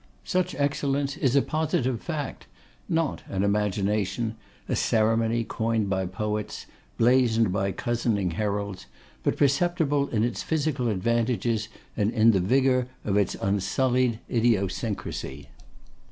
Such 0.25 0.55
excellence 0.55 1.15
is 1.15 1.35
a 1.35 1.43
positive 1.43 2.01
fact; 2.01 2.47
not 2.89 3.21
an 3.29 3.43
imagination, 3.43 4.35
a 4.67 4.75
ceremony, 4.75 5.43
coined 5.43 5.91
by 5.91 6.07
poets, 6.07 6.65
blazoned 6.97 7.51
by 7.53 7.71
cozening 7.71 8.31
heralds, 8.31 8.87
but 9.21 9.37
perceptible 9.37 10.07
in 10.07 10.23
its 10.23 10.41
physical 10.41 10.87
advantages, 10.89 11.69
and 11.95 12.09
in 12.13 12.31
the 12.31 12.39
vigour 12.39 12.87
of 13.05 13.15
its 13.15 13.35
unsullied 13.35 14.17
idiosyncrasy. 14.27 15.49